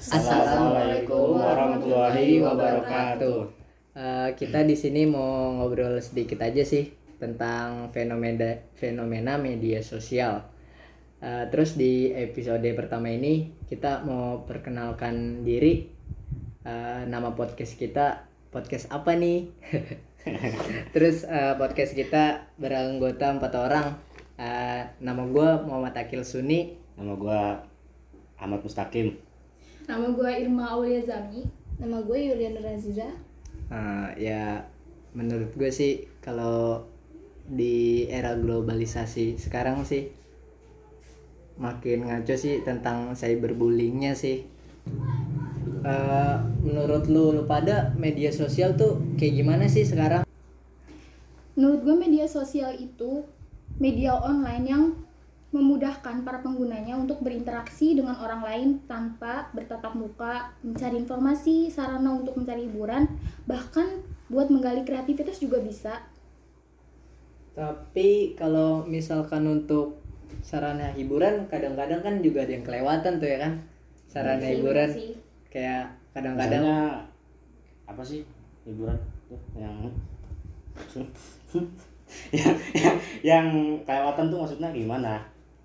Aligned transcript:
Assalamualaikum 0.00 1.36
warahmatullahi 1.36 2.40
wabarakatuh. 2.40 3.38
Eh, 3.92 4.28
kita 4.32 4.64
di 4.64 4.72
sini 4.72 5.04
mau 5.04 5.52
ngobrol 5.60 6.00
sedikit 6.00 6.40
aja 6.40 6.64
sih 6.64 6.88
tentang 7.20 7.92
fenomena 7.92 8.64
fenomena 8.80 9.36
media 9.36 9.84
sosial. 9.84 10.48
Eh, 11.20 11.44
terus 11.52 11.76
di 11.76 12.16
episode 12.16 12.64
pertama 12.72 13.12
ini 13.12 13.52
kita 13.68 14.00
mau 14.08 14.48
perkenalkan 14.48 15.44
diri. 15.44 15.92
Eh, 16.64 17.00
nama 17.04 17.36
podcast 17.36 17.76
kita 17.76 18.24
podcast 18.48 18.88
apa 18.88 19.12
nih? 19.12 19.52
terus 20.96 21.28
eh, 21.28 21.60
podcast 21.60 21.92
kita 21.92 22.48
beranggota 22.56 23.36
empat 23.36 23.52
orang. 23.52 24.00
Eh, 24.40 24.80
nama 25.04 25.28
gue 25.28 25.48
Muhammad 25.68 25.92
Akil 25.92 26.24
Suni. 26.24 26.72
Nama 26.96 27.12
gua 27.20 27.60
Ahmad 28.40 28.64
Mustaqim. 28.64 29.29
Nama 29.90 30.06
gue 30.14 30.30
Irma 30.46 30.70
Aulia 30.70 31.02
Zami. 31.02 31.42
Nama 31.82 31.98
gue 32.06 32.18
Yuliana 32.30 32.62
Raziza. 32.62 33.10
Eh, 33.74 34.08
ya 34.22 34.62
menurut 35.18 35.50
gue 35.58 35.70
sih 35.74 36.06
kalau 36.22 36.86
di 37.50 38.06
era 38.06 38.38
globalisasi 38.38 39.34
sekarang 39.34 39.82
sih 39.82 40.14
makin 41.58 42.06
ngaco 42.06 42.38
sih 42.38 42.62
tentang 42.62 43.18
cyberbullyingnya 43.18 44.14
sih 44.14 44.46
Eh, 45.80 46.36
menurut 46.60 47.08
lu 47.08 47.32
lu 47.32 47.48
pada 47.48 47.96
media 47.96 48.28
sosial 48.28 48.76
tuh 48.76 49.00
kayak 49.16 49.32
gimana 49.40 49.64
sih 49.64 49.80
sekarang 49.80 50.28
Menurut 51.56 51.80
gue 51.88 51.96
media 51.96 52.28
sosial 52.28 52.76
itu 52.76 53.24
media 53.80 54.12
online 54.20 54.64
yang 54.68 54.84
memudahkan 55.50 56.22
para 56.22 56.38
penggunanya 56.46 56.94
untuk 56.94 57.18
berinteraksi 57.26 57.98
dengan 57.98 58.14
orang 58.22 58.42
lain 58.46 58.68
tanpa 58.86 59.50
bertatap 59.50 59.92
muka, 59.98 60.54
mencari 60.62 61.02
informasi, 61.02 61.66
sarana 61.70 62.14
untuk 62.14 62.38
mencari 62.38 62.70
hiburan, 62.70 63.10
bahkan 63.50 64.02
buat 64.30 64.46
menggali 64.46 64.86
kreativitas 64.86 65.42
juga 65.42 65.58
bisa. 65.58 65.94
tapi 67.50 68.38
kalau 68.38 68.86
misalkan 68.86 69.42
untuk 69.46 69.98
sarana 70.40 70.94
hiburan 70.94 71.50
kadang-kadang 71.50 72.00
kan 72.00 72.14
juga 72.22 72.46
ada 72.46 72.52
yang 72.56 72.64
kelewatan 72.64 73.12
tuh 73.20 73.28
ya 73.28 73.38
kan 73.42 73.52
sarana 74.06 74.46
Sih, 74.46 74.54
hiburan 74.56 74.88
sih. 74.88 75.10
kayak 75.50 75.90
kadang-kadang 76.14 76.62
Misalnya 76.62 76.78
apa 77.86 78.02
sih 78.06 78.22
hiburan 78.64 78.96
tuh 79.28 79.40
yang 79.58 79.76
yang, 80.94 81.10
yang 82.38 82.54
yang 83.22 83.46
kelewatan 83.84 84.30
tuh 84.30 84.38
maksudnya 84.42 84.70
gimana? 84.70 85.18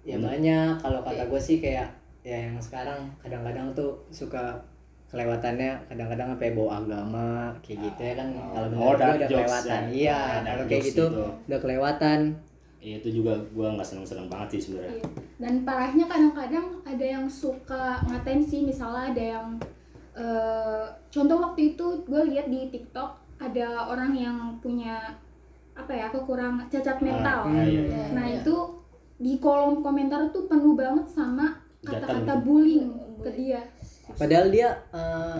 Ya 0.05 0.17
banyak 0.17 0.77
kalau 0.79 1.01
kata 1.01 1.25
gue 1.25 1.41
sih 1.41 1.57
kayak 1.57 1.89
ya 2.21 2.37
yang 2.45 2.57
sekarang 2.57 3.09
kadang-kadang 3.19 3.73
tuh 3.73 3.97
suka 4.09 4.53
kelewatannya 5.05 5.77
kadang-kadang 5.85 6.33
sampai 6.33 6.49
bawa 6.51 6.71
agama 6.79 7.27
kayak 7.59 7.79
gitu 7.83 8.01
ya 8.03 8.13
kan 8.15 8.27
kalau 8.31 8.65
Oh, 8.65 8.69
menurut 8.69 8.89
gue 8.91 8.99
dark 8.99 9.15
udah 9.15 9.29
kelewatan 9.29 9.81
ya. 9.81 9.89
iya 9.91 10.17
Ah, 10.17 10.41
kalau 10.43 10.63
kayak 10.65 10.83
gitu 10.83 11.03
gitu. 11.03 11.25
udah 11.47 11.59
kelewatan 11.59 12.19
Ya, 12.77 13.01
itu 13.01 13.09
juga 13.11 13.33
gua 13.49 13.73
nggak 13.73 13.81
seneng-seneng 13.83 14.29
banget 14.29 14.47
sih 14.53 14.69
sebenarnya. 14.69 14.93
Iya. 14.93 15.05
Dan 15.41 15.53
parahnya 15.65 16.05
kadang-kadang 16.05 16.65
ada 16.85 17.01
yang 17.07 17.25
suka 17.25 17.97
ngatain 18.05 18.37
sih, 18.39 18.61
misalnya 18.61 19.09
ada 19.09 19.23
yang 19.33 19.47
eh, 20.13 20.85
contoh 21.09 21.37
waktu 21.41 21.73
itu 21.73 21.85
gue 22.05 22.21
lihat 22.29 22.45
di 22.45 22.69
TikTok 22.69 23.09
ada 23.35 23.89
orang 23.89 24.13
yang 24.13 24.37
punya 24.61 25.17
apa 25.73 25.91
ya 25.91 26.07
kekurangan 26.07 26.69
cacat 26.69 27.01
mental. 27.01 27.49
Ah, 27.49 27.65
iya, 27.65 27.81
iya. 27.83 28.05
Nah 28.13 28.21
Iya. 28.23 28.39
itu 28.39 28.55
di 29.15 29.39
kolom 29.39 29.79
komentar 29.79 30.27
tuh 30.29 30.45
penuh 30.45 30.75
banget 30.75 31.07
sama 31.07 31.55
kata-kata 31.81 32.41
bullying 32.41 32.91
ke 33.19 33.29
dia. 33.31 33.61
padahal 34.13 34.49
dia 34.49 34.69
eh, 34.91 35.39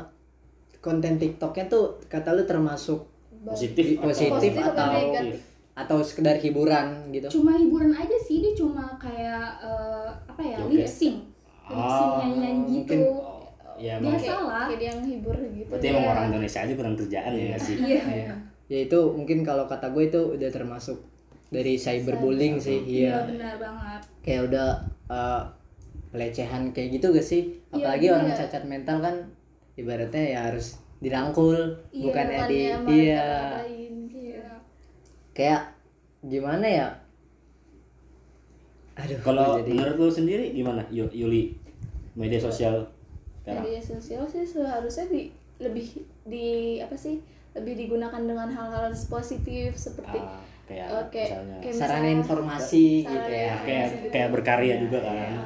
konten 0.80 1.18
TikToknya 1.18 1.66
tuh 1.66 1.98
kata 2.06 2.32
lu 2.32 2.44
termasuk 2.44 3.12
Positif, 3.46 4.02
Positif 4.02 4.58
atau 4.58 4.74
atau 4.74 4.88
negatif? 4.90 5.38
atau 5.76 5.98
sekedar 6.02 6.40
hiburan 6.40 7.12
gitu 7.12 7.28
Cuma 7.30 7.54
hiburan 7.54 7.92
aja 7.92 8.18
sih 8.18 8.42
dia 8.42 8.56
cuma 8.56 8.96
kayak 8.96 9.62
eh, 9.62 10.08
apa 10.26 10.42
ya 10.42 10.58
lip 10.66 10.88
sync, 10.88 11.22
lip 11.70 11.90
sync 11.92 12.10
Ah, 12.10 12.26
nyanyi 12.26 12.82
gitu. 12.82 12.96
Oh, 13.06 13.46
ya 13.76 14.00
Biasa 14.00 14.34
lah. 14.40 14.66
Kayak 14.66 14.80
dia 14.80 14.90
yang 14.90 15.02
hibur 15.04 15.36
gitu. 15.36 15.68
berarti 15.68 15.86
emang 15.92 16.06
orang 16.08 16.26
Indonesia 16.32 16.60
aja 16.64 16.74
kurang 16.74 16.96
kerjaan 16.96 17.32
ya 17.34 17.44
nggak 17.52 17.62
sih? 17.62 17.76
Iya. 17.78 18.02
Iya. 18.02 18.34
ya 18.66 18.78
itu 18.82 19.00
mungkin 19.14 19.38
kalau 19.42 19.70
kata 19.70 19.94
gue 19.94 20.04
itu 20.10 20.22
udah 20.38 20.50
termasuk 20.50 20.98
dari 21.48 21.74
cyberbullying 21.76 22.58
sih 22.58 22.80
Iya 22.80 22.90
iya 22.90 23.16
benar 23.28 23.56
banget. 23.58 24.02
kayak 24.22 24.42
udah 24.50 24.70
eh, 25.08 25.42
pelecehan 26.10 26.72
kayak 26.72 26.90
gitu 26.94 27.12
gak 27.12 27.24
sih 27.24 27.42
Iya, 27.70 27.76
apalagi 27.76 28.06
iya. 28.06 28.14
orang 28.14 28.30
cacat 28.32 28.64
mental 28.66 28.98
kan 29.00 29.16
ibaratnya 29.76 30.24
ya 30.26 30.40
harus 30.48 30.68
dirangkul 30.98 31.58
Iya, 31.92 32.02
bukan 32.02 32.26
ya 32.28 32.42
di 32.46 32.58
iya 32.58 32.76
Iya. 32.88 33.28
kayak 35.32 35.62
gimana 36.24 36.66
ya 36.66 36.88
aduh 38.96 39.20
Kalau 39.22 39.60
jadi 39.60 39.76
menurut 39.76 39.96
lu 40.00 40.08
sendiri 40.10 40.46
gimana, 40.50 40.80
Yu- 40.88 41.12
Yuli? 41.12 41.52
Media 42.16 42.40
sosial 42.40 42.88
sekarang? 43.44 43.68
Media 43.68 43.82
sosial 43.84 44.24
sih 44.24 44.48
seharusnya 44.48 45.12
di 45.12 45.28
lebih 45.60 45.88
di 46.24 46.46
apa 46.80 46.96
sih? 46.96 47.20
Lebih 47.52 47.76
digunakan 47.78 48.18
dengan 48.18 48.48
hal-hal 48.48 48.96
positif 49.06 49.76
seperti 49.76 50.16
Ah, 50.16 50.40
kayak 50.66 50.88
Oke, 51.00 51.22
misalnya 51.22 51.58
kayak 51.60 51.76
sarana 51.76 51.86
misalnya- 51.96 52.14
informasi 52.18 52.86
sarana 52.98 53.14
gitu 53.14 53.32
ya 53.32 53.54
kayak 53.60 53.88
gitu. 53.88 54.08
kayak 54.10 54.30
berkarya 54.32 54.76
juga 54.78 55.00
kan. 55.00 55.16
Iya. 55.16 55.42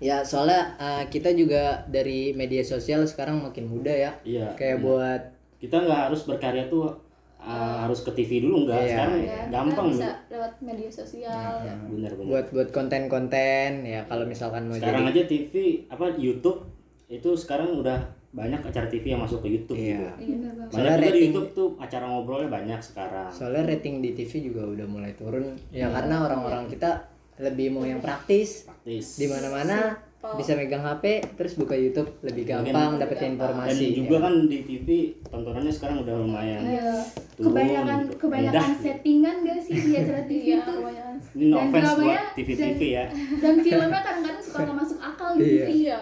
ya 0.00 0.16
soalnya 0.22 0.60
eh, 0.76 1.04
kita 1.06 1.30
juga 1.32 1.62
dari 1.86 2.32
media 2.32 2.60
sosial 2.62 3.04
sekarang 3.04 3.36
makin 3.38 3.64
muda 3.66 3.90
ya 3.90 4.12
Iya. 4.22 4.52
kayak 4.54 4.76
iya. 4.76 4.82
buat 4.82 5.22
kita 5.56 5.76
nggak 5.78 6.00
harus 6.06 6.24
berkarya 6.24 6.64
tuh 6.66 6.88
uh, 7.36 7.76
harus 7.80 8.00
ke 8.00 8.12
TV 8.14 8.40
dulu 8.40 8.64
nggak 8.64 8.76
Iya, 8.78 8.88
sekarang 8.90 9.16
iya. 9.18 9.28
Ya, 9.30 9.42
gampang 9.50 9.86
kita 9.86 9.96
bisa 9.98 10.10
lewat 10.30 10.52
media 10.60 10.90
sosial. 10.90 11.52
ya, 11.58 11.74
bener 11.86 12.12
bener 12.12 12.28
buat 12.28 12.46
buat 12.50 12.68
konten-konten 12.70 13.70
ya 13.82 14.00
kalau 14.04 14.24
misalkan 14.24 14.64
mau 14.64 14.74
sekarang 14.74 15.04
jadi 15.06 15.12
aja 15.14 15.22
TV 15.26 15.52
apa 15.86 16.04
YouTube 16.14 16.64
itu 17.06 17.30
sekarang 17.34 17.72
udah 17.74 18.00
banyak 18.30 18.60
acara 18.62 18.86
TV 18.86 19.04
yang 19.08 19.20
masuk 19.20 19.40
ke 19.40 19.48
YouTube 19.50 19.74
Iya. 19.74 20.14
gitu 20.14 20.38
Iya. 20.38 20.48
Banyak 20.64 20.70
juga 20.70 20.90
di 20.92 21.02
rating- 21.02 21.24
YouTube 21.26 21.48
tuh 21.50 21.68
acara 21.76 22.04
ngobrolnya 22.06 22.48
banyak 22.48 22.80
sekarang 22.80 23.26
soalnya 23.28 23.62
rating 23.66 23.98
di 23.98 24.10
TV 24.12 24.32
juga 24.44 24.62
udah 24.64 24.86
mulai 24.86 25.12
turun 25.12 25.50
Iya. 25.68 25.86
ya 25.86 25.92
karena 25.92 26.14
orang-orang 26.22 26.64
kita 26.66 26.90
lebih 27.36 27.66
mau 27.70 27.82
yang 27.82 27.98
praktis 27.98 28.64
praktis 28.64 29.16
di 29.16 29.26
mana-mana 29.26 29.98
bisa 30.30 30.52
megang 30.52 30.84
HP 30.84 31.04
terus 31.32 31.56
buka 31.56 31.72
YouTube 31.72 32.20
lebih 32.20 32.44
gampang 32.44 33.00
dapetin 33.00 33.34
dan 33.34 33.56
informasi 33.56 33.96
juga 33.96 34.14
ya. 34.14 34.20
kan 34.20 34.34
di 34.44 34.58
TV 34.60 34.88
tontonannya 35.24 35.72
sekarang 35.72 35.96
udah 35.98 36.14
lumayan 36.14 36.60
Iya. 36.62 36.92
turun 37.34 37.50
Kebanyakan 37.50 37.98
gitu. 37.98 38.14
kebanyakan 38.20 38.70
settingan 38.76 39.36
gak 39.42 39.58
sih 39.58 39.76
di 39.80 39.92
acara 39.96 40.22
TV 40.22 40.42
Iya, 40.44 40.58
kebanyakan. 40.60 41.14
ini 41.32 41.44
no 41.46 41.56
Dan 41.56 41.64
offense 41.66 41.92
buat 41.98 42.22
TV-TV 42.36 42.80
ya 42.92 43.04
Dan 43.40 43.54
filmnya 43.58 43.88
kadang-kadang 43.98 44.38
suka 44.40 44.58
gak 44.62 44.76
masuk 44.76 44.98
akal 45.00 45.30
di 45.32 45.42
Iya. 45.42 45.48
TV. 45.58 45.70
Iya. 45.82 45.98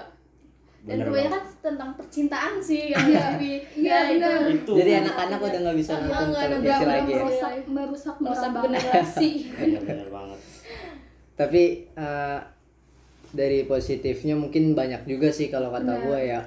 Dan 0.88 0.98
kebanyakan 1.04 1.42
tentang 1.60 1.90
percintaan 1.94 2.54
sih 2.58 2.82
yang 2.88 3.04
Iya. 3.04 3.20
di 3.36 3.36
TV. 3.36 3.42
Iya, 3.78 3.84
Ya, 3.84 3.98
itu 4.08 4.18
benar. 4.18 4.40
itu 4.48 4.72
jadi 4.74 4.92
anak-anak 5.02 5.38
udah 5.38 5.60
nggak 5.60 5.76
bisa 5.76 5.92
Iya, 5.92 6.00
nonton 6.00 6.28
televisi 6.32 6.68
lagi 6.82 6.82
udah 6.82 6.98
ya. 7.06 7.18
merusak 7.20 7.52
merusak 7.68 8.16
merusak 8.18 8.50
generasi. 8.56 9.28
iya 9.68 9.78
bener 9.80 10.08
banget 10.08 10.40
tapi 11.34 11.62
eh, 11.88 12.38
dari 13.30 13.62
positifnya 13.62 14.34
mungkin 14.34 14.72
banyak 14.72 15.04
juga 15.04 15.28
sih 15.28 15.46
kalau 15.46 15.68
kata 15.68 15.86
Benar. 15.86 16.02
gue 16.02 16.18
ya 16.26 16.40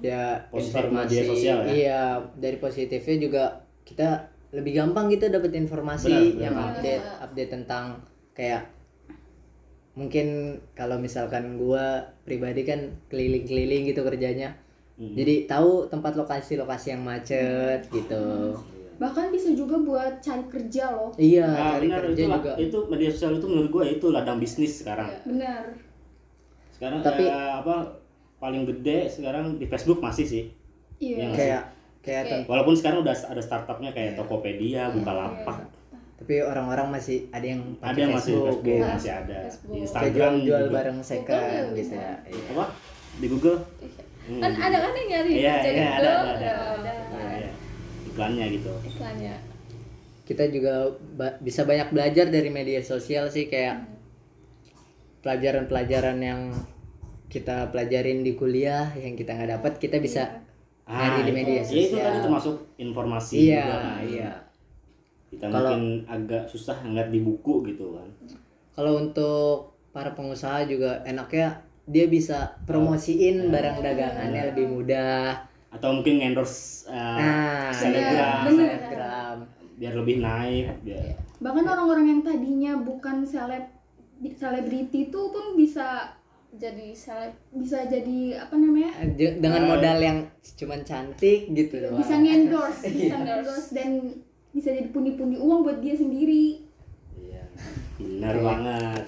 ya 0.00 0.22
Positif 0.48 0.74
informasi 0.78 1.10
media 1.10 1.22
sosial 1.24 1.58
ya? 1.58 1.70
iya 1.72 2.02
dari 2.34 2.56
positifnya 2.56 3.16
juga 3.18 3.44
kita 3.82 4.08
lebih 4.50 4.72
gampang 4.74 5.08
gitu 5.08 5.26
dapet 5.26 5.50
informasi 5.52 6.06
Benar, 6.08 6.22
benar 6.28 6.40
yang 6.40 6.56
update 6.56 7.04
update 7.20 7.50
tentang 7.52 7.84
kayak 8.32 8.62
mungkin 9.98 10.26
kalau 10.72 10.94
misalkan 10.96 11.58
gua 11.58 11.84
pribadi 12.22 12.62
kan 12.62 12.78
keliling-keliling 13.06 13.82
gitu 13.84 14.00
kerjanya 14.00 14.54
Hmm. 14.94 15.14
jadi 15.14 15.46
tahu 15.46 15.86
tempat 15.86 16.14
lokasi-lokasi 16.14 16.90
yang 16.90 17.02
macet 17.02 17.86
gitu 17.88 18.54
Bahkan 18.98 19.30
bisa 19.30 19.54
juga 19.54 19.78
buat 19.78 20.18
cari 20.18 20.42
kerja 20.48 20.90
loh. 20.90 21.14
iya 21.14 21.46
Nah, 21.46 21.70
cari 21.72 21.86
benar 21.86 22.02
kerja 22.02 22.18
itu, 22.18 22.30
juga 22.32 22.50
itu 22.58 22.78
media 22.88 23.08
sosial 23.08 23.32
itu 23.32 23.46
menurut 23.46 23.70
gue 23.70 23.84
itu 23.92 24.06
ladang 24.08 24.38
bisnis 24.38 24.82
sekarang. 24.82 25.06
Benar. 25.22 25.70
Sekarang 26.68 26.98
Tapi- 27.00 27.26
ya, 27.26 27.62
apa 27.62 27.94
paling 28.38 28.66
gede 28.66 29.06
sekarang 29.06 29.54
di 29.54 29.66
Facebook 29.66 29.98
masih 29.98 30.26
sih. 30.26 30.44
Iya. 30.98 31.30
Yang- 31.30 31.34
kayak 31.36 31.62
kayak 32.00 32.24
Walaupun 32.46 32.74
sekarang 32.74 33.06
udah 33.06 33.14
ada 33.14 33.38
startupnya 33.38 33.90
kayak 33.92 34.18
Tokopedia, 34.18 34.90
Bukalapak, 34.90 35.62
tapi 36.28 36.44
orang-orang 36.44 36.92
masih 36.92 37.24
ada 37.32 37.40
yang 37.42 37.64
ada 37.72 37.88
pakai 37.88 38.00
yang 38.04 38.12
masih 38.12 38.34
Facebook, 38.36 38.44
Facebook 38.60 38.68
ya. 38.68 38.84
masih 38.92 39.12
ada. 39.16 39.36
Facebook. 39.48 39.70
Di 39.72 39.78
Instagram 39.80 40.32
jual-jual 40.36 40.60
juga. 40.60 40.74
bareng 40.76 40.98
second 41.00 41.66
gitu 41.72 41.94
ya 41.96 42.12
Iya. 42.20 42.42
Apa? 42.52 42.64
Di 43.16 43.26
Google? 43.26 43.58
Hmm. 44.28 44.40
Kan 44.44 44.52
ada 44.52 44.76
kan 44.76 44.92
yang 44.92 45.08
nyari 45.08 45.30
Iya, 45.32 45.54
kerja 45.56 45.70
iya, 45.72 45.88
ada, 45.88 46.04
ada, 46.04 46.28
ada. 46.28 46.52
Ada. 46.76 46.92
Iya, 47.08 47.28
iya. 47.40 47.50
Iklannya 48.04 48.44
gitu. 48.52 48.72
Iklannya. 48.84 49.34
kita 50.20 50.44
juga 50.46 50.74
ba- 51.16 51.40
bisa 51.40 51.64
banyak 51.64 51.88
belajar 51.88 52.28
dari 52.28 52.52
media 52.52 52.84
sosial 52.84 53.32
sih 53.32 53.48
kayak 53.48 53.88
pelajaran-pelajaran 55.18 56.20
yang 56.20 56.40
kita 57.26 57.68
pelajarin 57.68 58.20
di 58.20 58.32
kuliah 58.34 58.92
yang 58.94 59.12
kita 59.14 59.32
nggak 59.32 59.50
dapat 59.54 59.72
kita 59.78 59.96
bisa 59.96 60.44
Ah, 60.84 61.04
Nyari 61.06 61.20
di 61.20 61.24
itu- 61.26 61.32
media 61.34 61.54
ya 61.54 61.64
itu 61.64 61.72
sosial. 61.90 62.00
tadi 62.02 62.18
termasuk 62.22 62.56
informasi 62.76 63.34
iya 63.42 63.60
juga 63.60 63.76
kan. 63.78 63.96
Iya 65.28 65.36
kita 65.36 65.44
Kalau- 65.46 65.76
mungkin 65.76 65.84
agak 66.04 66.48
susah 66.48 66.80
ngeliat 66.80 67.08
di 67.08 67.20
buku 67.20 67.60
gitu 67.66 67.92
kan. 67.92 68.08
Kalau 68.72 68.96
untuk 68.98 69.50
para 69.90 70.12
pengusaha 70.12 70.64
juga 70.64 71.04
enaknya 71.04 71.60
dia 71.84 72.04
bisa 72.06 72.56
promosiin 72.64 73.48
barang 73.48 73.78
dagangannya 73.78 74.52
lebih 74.52 74.66
mudah. 74.66 75.36
Atau 75.68 75.92
mungkin 75.94 76.20
endorse 76.22 76.88
uh, 76.88 76.94
nah 76.94 77.68
selebgram. 77.68 78.48
iya, 78.48 78.48
selebgram. 78.48 79.36
Biar 79.76 79.94
lebih 79.94 80.16
naik 80.18 80.80
biar 80.82 81.12
bahkan 81.38 81.62
orang-orang 81.62 82.06
yang 82.08 82.20
tadinya 82.24 82.74
bukan 82.74 83.22
seleb 83.22 83.62
selebriti 84.34 85.06
itu 85.06 85.20
pun 85.30 85.54
bisa 85.54 86.18
jadi 86.50 86.90
seleb 86.90 87.30
bisa 87.54 87.86
jadi 87.86 88.42
apa 88.42 88.58
namanya? 88.58 88.90
J- 89.14 89.38
dengan 89.38 89.70
modal 89.70 89.98
yang 90.02 90.18
cuman 90.56 90.82
cantik 90.82 91.46
gitu 91.48 91.78
bisa 91.94 92.14
ngendorse 92.16 92.90
bisa 92.98 93.14
ngendorse 93.14 93.70
dan 93.70 93.90
bisa 94.50 94.72
jadi 94.72 94.88
pundi-pundi 94.88 95.36
uang 95.36 95.62
buat 95.62 95.78
dia 95.78 95.94
sendiri. 95.94 96.62
Iya. 97.14 97.44
Benar 97.98 98.34
banget. 98.40 99.04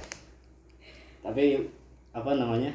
Tapi 1.21 1.45
apa 2.11 2.31
namanya? 2.35 2.73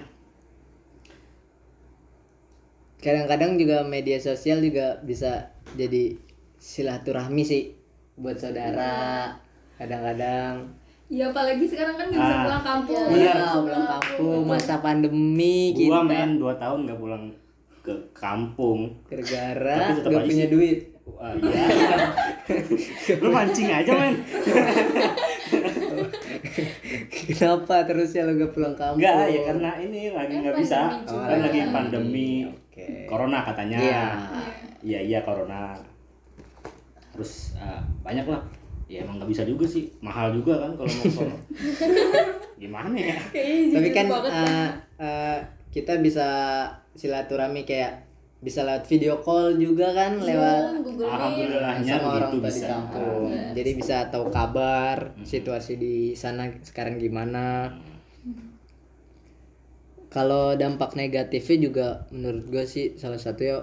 Kadang-kadang 2.98 3.62
juga 3.62 3.86
media 3.86 4.18
sosial 4.18 4.66
juga 4.66 4.98
bisa 5.04 5.54
jadi 5.78 6.18
silaturahmi 6.58 7.44
sih 7.46 7.64
buat 8.18 8.40
saudara 8.40 9.30
kadang-kadang. 9.78 10.66
Ya 11.06 11.30
apalagi 11.30 11.70
sekarang 11.70 12.02
kan 12.02 12.10
nggak 12.10 12.18
bisa 12.18 12.34
Ah. 12.34 12.44
pulang 12.50 12.64
kampung. 12.66 13.06
Iya, 13.14 13.30
ya 13.30 13.46
pulang 13.54 13.86
kampung 13.86 14.42
masa 14.50 14.76
pandemi 14.82 15.70
gua 15.78 16.02
kita 16.02 16.02
main 16.02 16.32
2 16.42 16.58
tahun 16.58 16.80
nggak 16.90 16.98
pulang 16.98 17.24
ke 17.86 17.94
kampung. 18.18 18.80
Gara-gara 19.06 19.78
gak 20.02 20.26
punya 20.26 20.48
duit. 20.50 20.80
Iya 21.06 21.66
lu 23.24 23.30
mancing 23.34 23.70
aja 23.70 23.92
men. 23.94 24.16
Kenapa 27.10 27.76
terus 27.90 28.14
ya 28.14 28.24
lo 28.26 28.38
gak 28.38 28.54
pulang 28.54 28.76
kampung? 28.78 29.02
Enggak 29.02 29.34
ya 29.34 29.42
karena 29.50 29.72
ini 29.82 30.02
lagi 30.14 30.34
nggak 30.46 30.56
bisa. 30.62 30.80
juga. 31.04 31.26
kan 31.26 31.40
lagi 31.42 31.60
pandemi. 31.74 32.30
Oke. 32.46 33.08
corona 33.10 33.40
katanya. 33.42 33.78
Iya. 33.82 34.06
iya 34.86 35.00
iya 35.02 35.20
corona. 35.26 35.74
Terus 37.16 37.58
eh, 37.58 37.82
banyak 38.06 38.26
lah. 38.30 38.42
Ya 38.86 39.02
emang 39.02 39.18
nggak 39.18 39.32
bisa 39.34 39.42
juga 39.42 39.66
sih. 39.66 39.90
Mahal 40.04 40.36
juga 40.38 40.62
kan 40.62 40.72
kalau 40.78 40.90
mau 40.90 41.10
sono 41.10 41.38
gimana 42.62 42.94
ya? 42.94 43.18
Tapi 43.74 43.90
kan 43.90 44.06
eh, 44.12 44.70
eh, 45.02 45.38
kita 45.74 46.00
bisa 46.00 46.28
silaturahmi 46.96 47.68
kayak 47.68 48.06
bisa 48.46 48.62
lewat 48.62 48.86
video 48.86 49.18
call 49.26 49.58
juga 49.58 49.90
kan 49.90 50.22
lewat 50.22 50.86
Google 50.86 51.10
Meet. 51.10 51.18
Alhamdulillahnya 51.18 51.94
sama 51.98 52.10
orang 52.14 52.32
tua 52.38 52.46
di 52.46 52.62
bisa. 52.62 52.68
kampung. 52.70 53.24
Jadi 53.58 53.72
bisa 53.74 53.98
tahu 54.14 54.26
kabar 54.30 54.98
situasi 55.26 55.74
di 55.82 55.96
sana 56.14 56.46
sekarang 56.62 57.02
gimana. 57.02 57.74
Kalau 60.14 60.54
dampak 60.56 60.96
negatifnya 60.96 61.58
juga 61.60 61.88
menurut 62.14 62.46
gue 62.48 62.64
sih 62.64 62.96
salah 62.96 63.20
satu 63.20 63.42
ya 63.44 63.58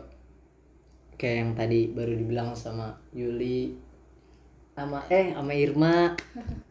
kayak 1.17 1.37
yang 1.39 1.51
tadi 1.55 1.87
baru 1.89 2.13
dibilang 2.19 2.53
sama 2.53 2.99
Yuli 3.15 3.79
sama 4.75 5.07
eh 5.09 5.31
sama 5.33 5.53
Irma. 5.55 5.95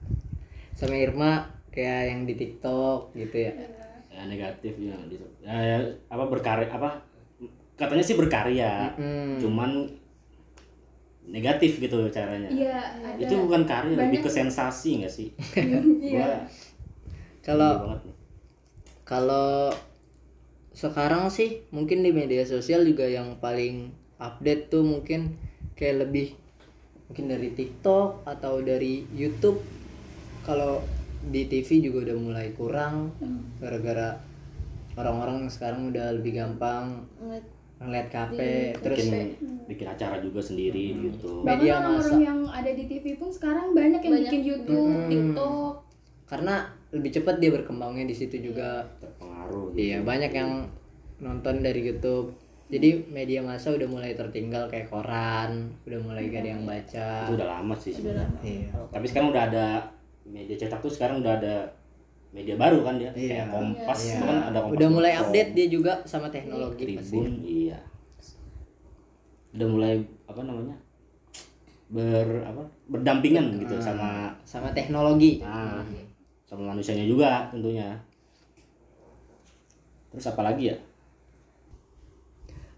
Sama 0.82 0.98
Irma 0.98 1.46
kayak 1.70 2.10
yang 2.10 2.22
di 2.26 2.34
TikTok 2.34 3.14
gitu 3.14 3.38
ya. 3.38 3.54
Ya 4.10 4.26
negatif 4.26 4.74
ya, 4.82 4.98
di- 5.06 5.22
ya, 5.46 5.54
ya, 5.54 5.78
apa 6.10 6.26
berkarya 6.26 6.66
apa 6.66 6.98
katanya 7.76 8.04
sih 8.04 8.16
berkarya 8.16 8.92
Mm. 8.96 9.40
cuman 9.40 9.72
negatif 11.24 11.78
gitu 11.78 12.10
caranya 12.10 12.50
iya 12.50 12.78
ada 12.92 13.16
itu 13.16 13.34
bukan 13.38 13.64
karya 13.64 13.94
lebih 13.96 14.20
banyak- 14.20 14.26
ke 14.26 14.30
sensasi 14.32 14.90
nggak 15.00 15.14
sih 15.14 15.30
iya 16.04 16.46
Gua 17.42 17.42
kalau 17.42 17.70
ini 17.70 17.82
banget 17.82 18.02
nih. 18.04 18.16
Kalau 19.02 19.50
sekarang 20.72 21.28
sih 21.28 21.66
mungkin 21.68 22.00
di 22.00 22.14
media 22.14 22.46
sosial 22.46 22.86
juga 22.86 23.04
yang 23.04 23.36
paling 23.38 23.90
update 24.18 24.70
tuh 24.70 24.86
mungkin 24.86 25.36
kayak 25.74 26.06
lebih 26.06 26.38
mungkin 27.06 27.26
dari 27.28 27.50
TikTok 27.52 28.24
atau 28.24 28.62
dari 28.62 29.04
YouTube. 29.10 29.58
Kalau 30.42 30.86
di 31.24 31.46
TV 31.46 31.82
juga 31.82 32.08
udah 32.08 32.18
mulai 32.20 32.48
kurang 32.52 33.10
gara-gara 33.58 34.22
orang-orang 34.94 35.50
sekarang 35.50 35.90
udah 35.90 36.14
lebih 36.14 36.38
gampang 36.38 37.04
ngeliat 37.82 38.08
KP 38.08 38.38
Di- 38.38 38.74
terus 38.78 39.00
bikin 39.04 39.28
bikin 39.66 39.88
acara 39.88 40.16
juga 40.18 40.38
sendiri 40.40 40.86
gitu 41.02 41.42
bahkan 41.42 41.58
Media 41.58 41.76
massa. 41.82 42.14
yang 42.16 42.40
ada 42.46 42.70
di 42.70 42.84
TV 42.86 43.16
pun 43.16 43.28
sekarang 43.28 43.72
banyak 43.72 44.00
yang 44.00 44.14
Banyak. 44.14 44.26
bikin 44.28 44.42
YouTube 44.44 44.94
TikTok 45.08 45.74
karena 46.26 46.56
lebih 46.90 47.12
cepat 47.12 47.36
dia 47.38 47.50
berkembangnya 47.50 48.04
di 48.04 48.14
situ 48.14 48.38
juga. 48.42 48.84
terpengaruh 48.98 49.72
gitu. 49.72 49.80
Iya, 49.82 49.98
banyak 50.02 50.32
yang 50.32 50.52
nonton 51.18 51.60
dari 51.60 51.82
YouTube. 51.82 52.32
Jadi 52.68 53.04
media 53.08 53.40
massa 53.40 53.68
udah 53.70 53.84
mulai 53.86 54.14
tertinggal 54.14 54.66
kayak 54.66 54.88
koran, 54.88 55.52
udah 55.82 56.00
mulai 56.00 56.24
gak 56.26 56.40
ada 56.40 56.50
yang 56.50 56.64
baca. 56.64 57.10
itu 57.26 57.34
udah 57.34 57.50
lama 57.50 57.76
sih 57.76 57.92
sebenarnya 57.92 58.32
Iya. 58.42 58.72
tapi 58.88 59.06
sekarang 59.06 59.28
udah 59.30 59.44
ada 59.46 59.68
media 60.24 60.56
cetak 60.56 60.80
tuh 60.80 60.88
sekarang 60.90 61.20
udah 61.20 61.34
ada 61.36 61.56
media 62.32 62.56
baru 62.56 62.80
kan 62.82 62.96
dia 62.96 63.12
Iya. 63.12 63.28
kayak 63.44 63.48
kompas 63.52 64.00
Iya. 64.02 64.14
itu 64.14 64.24
kan 64.24 64.38
ada 64.48 64.58
kompas 64.60 64.76
Udah 64.80 64.90
mulai 64.90 65.14
update 65.14 65.52
dia 65.52 65.68
juga 65.68 65.94
sama 66.04 66.28
teknologi 66.28 66.84
pasti. 66.96 67.12
tribun 67.12 67.32
iya 67.44 67.80
udah 69.52 69.68
mulai 69.68 69.94
apa 70.26 70.42
namanya 70.42 70.76
ber 71.92 72.28
apa 72.42 72.64
berdampingan 72.88 73.60
gitu 73.60 73.76
Ah. 73.76 73.84
sama 73.84 74.10
Sama 74.48 74.72
teknologi. 74.72 75.44
nah, 75.44 75.84
sama 76.48 76.72
manusianya 76.72 77.04
juga 77.04 77.52
tentunya 77.52 77.92
terus 80.08 80.24
apa 80.26 80.44
lagi 80.44 80.72
ya 80.72 80.78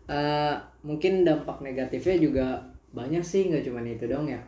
Eh, 0.04 0.56
mungkin 0.84 1.24
dampak 1.24 1.64
negatifnya 1.64 2.20
juga 2.20 2.46
banyak 2.92 3.24
sih, 3.24 3.48
nggak 3.48 3.64
cuma 3.64 3.80
itu 3.82 4.04
dong 4.04 4.28
ya. 4.28 4.42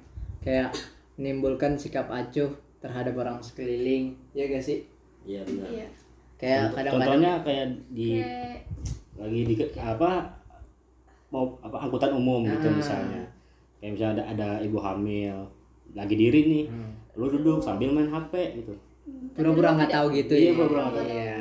Kayak 0.44 0.75
menimbulkan 1.16 1.80
sikap 1.80 2.12
acuh 2.12 2.51
terhadap 2.84 3.16
orang 3.16 3.40
sekeliling, 3.40 4.19
ya 4.36 4.46
gak 4.46 4.60
sih? 4.62 4.84
Iya 5.25 5.42
benar 5.42 5.68
iya 5.69 5.88
Kayak 6.36 6.60
Contoh- 6.60 6.75
kadang-kadang 6.75 7.00
contohnya 7.07 7.31
kayak 7.42 7.66
di 7.89 8.07
kayak 8.13 8.57
lagi 9.15 9.39
di 9.41 9.53
apa 9.74 10.12
mau 11.29 11.44
apa 11.60 11.77
angkutan 11.82 12.12
umum 12.12 12.41
gitu 12.44 12.67
Ah. 12.67 12.75
misalnya 12.75 13.22
kayak 13.77 13.91
misalnya 13.94 14.13
ada, 14.15 14.24
ada 14.29 14.48
ibu 14.60 14.77
hamil 14.77 15.36
lagi 15.91 16.13
diri 16.13 16.39
nih 16.46 16.63
Hmm. 16.67 16.91
lu 17.15 17.27
duduk 17.29 17.60
sambil 17.60 17.89
main 17.89 18.08
HP 18.08 18.34
gitu 18.58 18.75
pura-pura 19.32 19.70
nggak 19.74 19.91
tahu 19.91 20.08
gitu 20.12 20.34
Iya, 20.34 20.44
ya. 20.44 20.53
pura-pura 20.53 20.82
nggak 20.84 20.96
tahu. 20.98 21.08
Iya. 21.13 21.39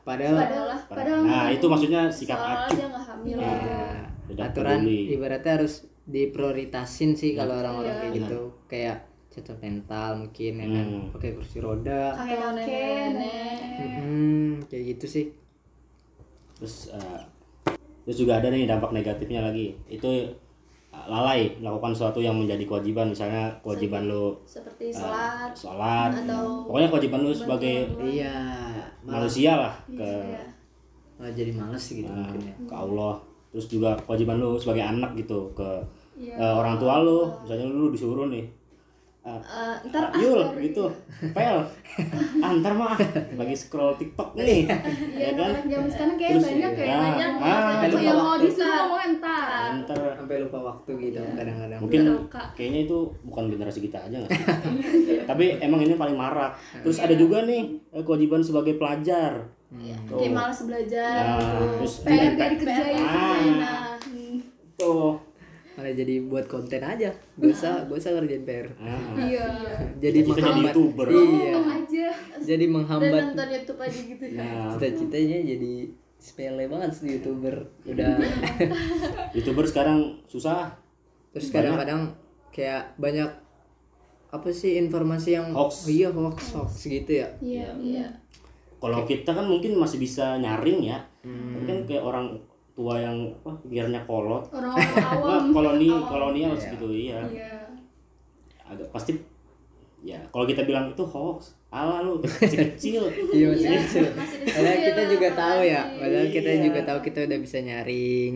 Padahal 0.00 0.36
padahal 0.38 0.68
padahal 0.88 1.20
nah 1.22 1.46
itu 1.48 1.66
maksudnya 1.66 2.02
sikap 2.08 2.38
acuh 2.38 2.72
dia 2.72 2.86
nggak 2.86 3.04
hamil 3.04 3.36
Ya, 3.36 3.84
aturan 4.40 4.78
peduli. 4.80 5.00
ibaratnya 5.12 5.52
harus 5.52 5.74
diprioritasin 6.06 7.12
sih 7.12 7.34
kalau 7.34 7.54
orang-orang 7.56 7.90
Iya. 7.90 8.00
kayak 8.00 8.14
gitu 8.16 8.40
kayak 8.66 8.96
cacat 9.30 9.56
mental 9.58 10.10
mungkin 10.18 10.52
ya 10.54 10.66
kan 10.66 10.86
Hmm. 10.86 11.06
pakai 11.10 11.30
kursi 11.32 11.58
roda. 11.58 12.10
Kakek 12.12 12.36
kakek 12.36 12.50
nenek-nenek. 12.58 13.58
hmm, 13.96 14.50
kayak 14.66 14.84
gitu 14.90 15.06
sih. 15.08 15.26
Terus 16.56 16.90
eh, 16.90 17.20
terus 18.02 18.16
juga 18.18 18.36
ada 18.36 18.48
nih 18.48 18.66
dampak 18.66 18.90
negatifnya 18.90 19.40
lagi. 19.40 19.72
Itu 19.86 20.10
eh, 20.90 21.06
lalai 21.06 21.54
melakukan 21.56 21.94
sesuatu 21.94 22.18
yang 22.18 22.34
menjadi 22.34 22.64
kewajiban. 22.64 23.06
Misalnya 23.08 23.54
kewajiban 23.60 24.04
lu 24.04 24.34
seperti 24.44 24.90
eh, 24.90 24.92
sholat 24.92 25.50
sholat. 25.54 26.10
atau 26.18 26.66
pokoknya 26.66 26.88
kewajiban 26.88 27.20
lu 27.20 27.30
sebagai 27.32 27.76
iya 28.02 28.34
manusia 29.00 29.54
lah 29.56 29.74
ke 29.88 30.10
malah 31.14 31.30
jadi 31.30 31.52
males 31.52 31.84
gitu 31.84 32.04
Nah, 32.04 32.26
mungkin 32.26 32.42
ya. 32.42 32.54
ke 32.66 32.74
Allah. 32.74 33.14
Terus 33.50 33.66
juga 33.68 33.94
kewajiban 34.00 34.36
lu 34.36 34.56
sebagai 34.56 34.82
anak 34.82 35.14
gitu 35.14 35.54
ke 35.54 35.68
Iya. 36.18 36.34
eh, 36.34 36.52
orang 36.52 36.76
tua 36.76 36.98
lu. 36.98 37.30
Misalnya 37.40 37.66
lu 37.66 37.88
disuruh 37.88 38.26
nih 38.26 38.44
eh, 39.32 39.38
eh, 39.40 39.74
ntar 39.86 40.04
ah, 40.06 40.16
Yul 40.16 40.40
gitu 40.60 40.84
pel 41.30 41.58
antar 42.48 42.72
mah 42.72 42.94
lagi 43.34 43.54
scroll 43.54 43.92
TikTok 43.94 44.34
nih 44.34 44.64
Iya, 44.64 44.76
ya 45.20 45.30
kan 45.34 45.50
anak 45.52 45.64
zaman 45.66 45.88
sekarang 45.88 46.16
kayak 46.16 46.32
Terus, 46.32 46.44
banyak 46.46 46.72
ya. 46.72 46.86
ah, 46.86 47.00
banyak 47.00 47.30
ah, 47.36 47.84
lupa 47.84 48.00
yang 48.00 48.16
mau 48.16 48.26
waktu. 48.30 48.42
disuruh 48.42 48.84
mau 48.86 48.98
entar. 48.98 49.48
antar 49.72 49.98
sampai 50.14 50.36
lupa 50.40 50.58
waktu 50.60 50.90
gitu 51.00 51.20
kadang-kadang 51.30 51.78
mungkin 51.78 52.00
Kak. 52.26 52.46
kayaknya 52.54 52.80
itu 52.84 52.98
bukan 53.22 53.44
generasi 53.48 53.78
kita 53.80 53.98
aja 54.00 54.16
nggak 54.16 54.30
sih 54.30 54.46
tapi 55.30 55.44
emang 55.58 55.80
ini 55.80 55.94
paling 55.94 56.14
marak 56.14 56.52
terus 56.80 56.96
ada 56.96 57.12
juga 57.12 57.42
nih 57.42 57.62
eh, 57.90 58.02
kewajiban 58.02 58.40
sebagai 58.40 58.74
pelajar 58.74 59.50
Tuh. 60.04 60.18
kayak 60.18 60.32
malas 60.32 60.60
belajar 60.62 61.14
Nah, 61.16 61.38
gitu. 61.38 61.64
terus 61.78 61.94
gak 62.34 62.48
dikerjain. 62.50 62.98
Ah. 62.98 63.38
nah 63.54 63.94
tuh 64.74 65.14
malah 65.80 65.96
jadi 65.96 66.14
buat 66.22 66.44
konten 66.44 66.76
aja. 66.78 67.08
Gak 67.34 67.50
usah 67.50 67.88
gak 67.88 67.96
usah 67.96 68.12
kerjain 68.14 68.44
PR 68.44 68.68
Ah. 68.76 69.00
iya. 69.16 69.46
Jadi 69.96 70.18
Kita 70.20 70.36
jadi 70.36 70.42
menghambat 70.44 70.68
YouTuber. 70.68 71.06
iya. 71.08 71.52
Aja. 71.56 72.06
Jadi 72.36 72.64
dan 72.64 72.74
menghambat 72.76 73.22
nonton 73.32 73.48
YouTube 73.48 73.80
aja 73.80 74.00
gitu 74.04 74.24
ya 74.28 74.36
Nah, 74.36 74.68
cita-citanya 74.70 75.38
jadi 75.42 75.72
sepele 76.20 76.64
banget 76.68 76.90
sih 76.92 77.16
youtuber. 77.16 77.56
Udah. 77.82 78.20
Youtuber 79.36 79.64
sekarang 79.64 80.20
susah. 80.28 80.76
Terus 81.32 81.48
kadang-kadang 81.48 82.12
kayak 82.52 82.92
banyak 83.00 83.30
apa 84.28 84.48
sih 84.52 84.76
informasi 84.76 85.34
yang 85.34 85.50
Hoax. 85.50 85.88
iya 85.88 86.12
hoax 86.12 86.54
hoax 86.54 86.86
gitu 86.86 87.24
ya. 87.24 87.28
Iya 87.40 87.72
iya. 87.80 88.06
kalau 88.80 89.04
kita 89.04 89.32
kan 89.32 89.44
mungkin 89.44 89.76
masih 89.76 89.96
bisa 89.96 90.36
nyaring 90.36 90.84
ya. 90.86 91.00
Hmm. 91.20 91.64
Kan 91.64 91.84
kayak 91.84 92.00
orang 92.00 92.36
tua 92.80 92.96
yang 92.96 93.28
apa 93.36 93.52
pikirannya 93.60 94.00
kolot. 94.02 94.48
Wah, 94.56 94.72
awam 95.12 95.52
koloni 95.52 95.92
awam. 95.92 96.08
kolonial 96.08 96.52
Iya. 96.52 96.70
gitu 96.72 96.88
iya. 96.88 97.20
Iya. 97.28 97.52
Agak 98.64 98.88
pasti 98.88 99.12
ya 100.00 100.16
kalau 100.28 100.48
kita 100.48 100.64
bilang 100.64 100.88
itu 100.88 101.04
hoax 101.04 101.52
ala 101.68 102.00
lu 102.00 102.16
kecil 102.18 102.64
kecil. 102.72 103.02
Iya 103.30 103.46
masih 103.52 103.68
Iya, 103.68 103.78
kecil. 103.78 104.04
masih 104.10 104.36
kecil, 104.40 104.54
padahal 104.56 104.78
kita 104.80 105.02
juga 105.06 105.28
tahu 105.36 105.60
ya 105.62 105.82
padahal 105.92 106.26
kita 106.28 106.50
Iya. 106.50 106.62
juga 106.64 106.80
tahu 106.82 106.98
kita 107.04 107.18
udah 107.28 107.38
bisa 107.38 107.58
nyaring. 107.60 108.34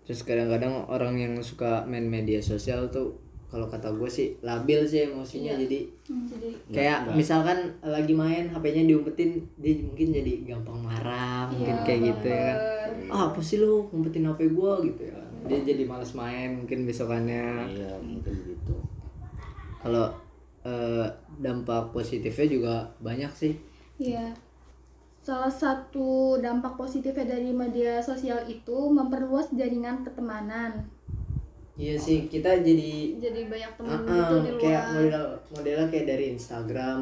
Terus 0.00 0.20
kadang-kadang 0.22 0.86
orang 0.86 1.14
yang 1.16 1.34
suka 1.40 1.82
main 1.84 2.06
media 2.06 2.38
sosial 2.40 2.86
tuh 2.88 3.18
kalau 3.50 3.66
kata 3.66 3.90
gue 3.90 4.06
sih 4.06 4.38
labil 4.40 4.78
sih 4.82 5.04
emosinya 5.04 5.52
Iya. 5.52 5.66
jadi 5.66 5.78
jadi 6.06 6.48
kayak 6.70 6.98
Nggak- 7.02 7.16
misalkan 7.16 7.58
lagi 7.82 8.14
main 8.14 8.46
HP-nya 8.46 8.86
diumpetin 8.86 9.30
dia 9.56 9.74
mungkin 9.80 10.08
jadi 10.12 10.32
gampang 10.46 10.78
marah 10.78 11.50
mungkin 11.50 11.74
Iya, 11.74 11.84
kayak 11.84 12.00
gitu 12.06 12.26
ya 12.28 12.46
kan. 12.46 12.56
ah 13.10 13.22
apa 13.28 13.40
sih 13.40 13.58
lu 13.58 13.90
ngumpetin 13.90 14.24
HP 14.24 14.40
gua? 14.50 14.78
gitu 14.80 15.02
ya. 15.02 15.18
Dia 15.42 15.58
jadi 15.64 15.82
malas 15.82 16.12
main 16.12 16.54
mungkin 16.54 16.84
besokannya. 16.84 17.46
Iya 17.68 17.92
mungkin 17.98 18.32
begitu. 18.36 18.74
Kalau 19.78 20.06
eh, 20.60 21.06
dampak 21.36 21.90
positifnya 21.90 22.46
juga 22.46 22.74
banyak 22.98 23.32
sih. 23.32 23.56
Iya. 23.96 24.30
Salah 25.18 25.48
satu 25.48 26.08
dampak 26.36 26.76
positifnya 26.76 27.26
dari 27.30 27.50
media 27.50 27.98
sosial 27.98 28.40
itu 28.46 28.88
memperluas 28.88 29.50
jaringan 29.50 30.00
pertemanan. 30.00 30.84
Iya 31.80 31.96
sih 31.96 32.28
kita 32.28 32.60
jadi 32.60 33.16
jadi 33.16 33.40
banyak 33.48 33.72
temen 33.80 33.96
ah, 33.96 34.04
gitu 34.04 34.34
ah, 34.36 34.40
di 34.44 34.50
kayak 34.60 34.84
luar. 34.84 34.92
model 35.00 35.24
modelnya 35.56 35.86
kayak 35.88 36.06
dari 36.12 36.24
Instagram 36.36 36.98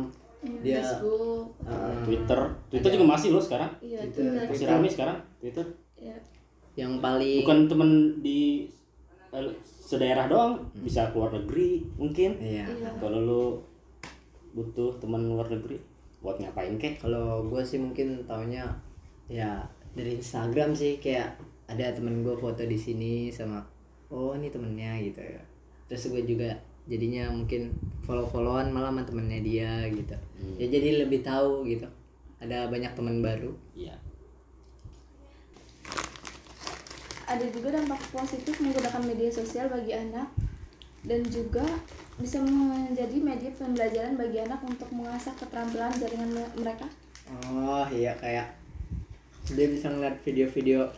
dia 0.63 0.79
Facebook. 0.79 1.51
ah, 1.67 1.99
Twitter. 2.07 2.41
Twitter 2.71 2.91
juga 2.95 3.07
masih 3.11 3.35
loh 3.35 3.43
sekarang. 3.43 3.71
Iya 3.83 4.07
Twitter. 4.07 4.23
Twitter. 4.23 4.47
Masih 4.55 4.67
ramai 4.71 4.91
sekarang 4.91 5.19
Twitter. 5.43 5.67
Iya. 5.99 6.17
yang 6.79 7.03
paling 7.03 7.43
bukan 7.43 7.67
temen 7.67 7.91
di 8.23 8.71
eh, 9.35 9.51
sedaerah 9.83 10.31
doang. 10.31 10.63
Bisa 10.79 11.11
keluar 11.11 11.35
negeri 11.35 11.83
mungkin. 11.99 12.39
Iya. 12.39 12.71
Iya. 12.71 12.91
kalau 13.03 13.19
lu 13.19 13.45
butuh 14.55 14.95
teman 15.03 15.27
luar 15.27 15.51
negeri 15.51 15.83
buat 16.23 16.39
ngapain 16.39 16.79
kek? 16.79 17.03
Kalau 17.03 17.43
gue 17.51 17.63
sih 17.67 17.83
mungkin 17.83 18.23
taunya 18.31 18.63
ya 19.27 19.67
dari 19.99 20.23
Instagram 20.23 20.71
sih 20.71 21.03
kayak 21.03 21.35
ada 21.67 21.91
temen 21.91 22.23
gue 22.23 22.35
foto 22.39 22.63
di 22.63 22.79
sini 22.79 23.35
sama 23.35 23.61
oh 24.09 24.33
ini 24.37 24.49
temennya 24.49 24.99
gitu 25.05 25.21
ya. 25.21 25.43
Terus 25.89 26.13
gue 26.13 26.23
juga 26.25 26.51
jadinya 26.89 27.29
mungkin 27.33 27.77
follow 28.05 28.25
followan 28.29 28.73
malah 28.73 28.93
sama 28.93 29.05
temennya 29.05 29.41
dia 29.45 29.73
gitu. 29.93 30.17
Ya 30.57 30.67
jadi 30.69 31.05
lebih 31.05 31.21
tahu 31.25 31.69
gitu. 31.69 31.89
Ada 32.41 32.69
banyak 32.73 32.93
teman 32.97 33.21
baru. 33.21 33.53
Iya. 33.77 33.97
Ada 37.29 37.45
juga 37.53 37.77
dampak 37.77 38.01
positif 38.09 38.57
menggunakan 38.57 39.05
media 39.05 39.29
sosial 39.29 39.69
bagi 39.69 39.93
anak 39.93 40.33
dan 41.05 41.21
juga 41.29 41.65
bisa 42.17 42.41
menjadi 42.43 43.15
media 43.21 43.53
pembelajaran 43.55 44.17
bagi 44.17 44.43
anak 44.43 44.65
untuk 44.65 44.89
mengasah 44.91 45.37
keterampilan 45.37 45.93
jaringan 46.01 46.33
me- 46.35 46.55
mereka. 46.57 46.89
Oh 47.53 47.85
iya 47.93 48.17
kayak 48.17 48.57
dia 49.53 49.67
bisa 49.69 49.93
ngeliat 49.93 50.17
video-video 50.25 50.89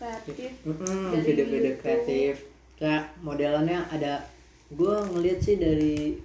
kreatif 0.00 0.50
Dari 0.64 1.20
video-video 1.22 1.60
YouTube. 1.70 1.78
kreatif 1.78 2.32
kayak 2.74 3.12
modelannya 3.20 3.84
ada 3.86 4.24
gue 4.66 4.94
ngeliat 5.06 5.38
sih 5.38 5.60
dari 5.60 6.16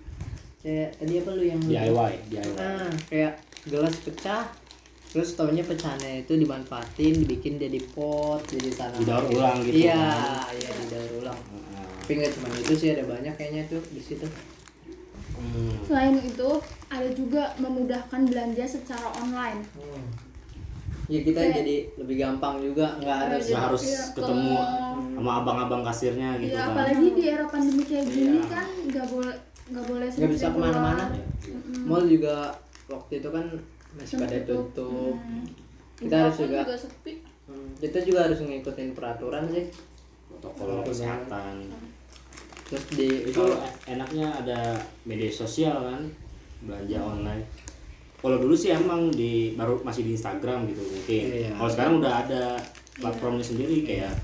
kayak 0.62 0.96
tadi 0.96 1.20
apa 1.20 1.30
lu 1.30 1.44
yang 1.44 1.60
DIY 1.60 2.14
DIY 2.26 2.50
Nah, 2.56 2.88
kayak 3.06 3.34
gelas 3.66 4.00
pecah 4.00 4.48
terus 5.06 5.32
taunya 5.34 5.62
pecahannya 5.62 6.24
itu 6.24 6.34
dimanfaatin 6.34 7.14
dibikin 7.18 7.56
jadi 7.56 7.80
pot 7.90 8.40
jadi 8.46 8.72
tanaman 8.72 9.00
Didaur 9.02 9.26
ulang 9.30 9.58
gitu 9.62 9.76
iya 9.82 9.96
kan. 9.96 10.52
iya 10.54 10.70
didaur 10.78 11.12
ulang 11.20 11.40
Heeh. 11.42 11.88
tapi 11.98 12.12
nggak 12.16 12.32
cuma 12.32 12.48
itu 12.54 12.74
sih 12.74 12.90
ada 12.90 13.04
banyak 13.06 13.34
kayaknya 13.34 13.64
tuh 13.68 13.84
di 13.86 14.00
situ 14.00 14.28
Hmm. 15.36 15.76
Selain 15.84 16.16
itu, 16.16 16.50
ada 16.88 17.12
juga 17.12 17.52
memudahkan 17.58 18.24
belanja 18.24 18.66
secara 18.66 19.12
online. 19.14 19.68
Ya 21.06 21.20
kita 21.22 21.38
Kayak- 21.40 21.56
jadi 21.56 21.76
lebih 21.98 22.16
gampang 22.18 22.56
juga 22.60 22.86
nggak 22.98 23.18
harus 23.20 23.44
nggak 23.46 23.64
harus 23.64 23.84
Iya, 23.84 24.02
ketemu 24.12 24.52
kalau- 24.52 25.14
sama 25.16 25.32
abang-abang 25.40 25.82
kasirnya 25.84 26.30
gitu 26.38 26.52
Ya, 26.52 26.62
kan. 26.62 26.74
apalagi 26.74 27.08
di 27.12 27.24
era 27.26 27.46
pandemi 27.46 27.84
kayak 27.84 28.08
gini 28.08 28.38
Iya. 28.38 28.46
kan 28.48 28.68
nggak 28.86 29.06
boleh 29.08 29.36
nggak 29.66 29.86
boleh 29.86 30.08
nggak 30.08 30.32
bisa 30.32 30.48
ke 30.48 30.58
mana-mana. 30.58 31.06
keluar. 31.40 31.86
mall 31.86 32.04
juga 32.04 32.36
waktu 32.88 33.14
itu 33.16 33.30
kan 33.30 33.46
masih 33.94 34.16
pada 34.18 34.38
tutup. 34.42 34.66
tutup. 34.74 35.16
Hmm. 35.16 35.46
kita 35.96 36.16
harus 36.20 36.36
Telepon 36.36 36.60
juga 36.60 36.76
sepi. 36.76 37.14
Hmm, 37.46 37.70
kita 37.78 37.98
juga 38.02 38.20
harus 38.22 38.40
ngikutin 38.42 38.90
peraturan 38.92 39.44
sih. 39.48 39.66
Protokol 40.28 40.84
kesehatan. 40.84 41.56
Terus 42.66 42.86
di 42.92 43.08
itu 43.24 43.44
enaknya 43.86 44.28
ada 44.36 44.60
media 45.04 45.30
sosial 45.32 45.78
kan 45.80 46.02
belanja 46.60 46.98
online 47.00 47.46
kalau 48.26 48.38
dulu 48.40 48.56
sih 48.56 48.74
emang 48.74 49.14
di 49.14 49.54
baru 49.54 49.78
masih 49.80 50.02
di 50.04 50.12
Instagram 50.12 50.66
gitu 50.66 50.82
mungkin 50.82 51.24
Iya. 51.30 51.50
kalau 51.54 51.70
sekarang 51.70 51.94
udah 52.00 52.14
ada 52.20 52.44
platformnya 52.96 53.46
sendiri 53.46 53.86
kayak 53.86 54.18